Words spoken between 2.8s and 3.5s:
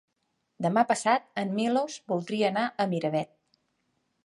a Miravet.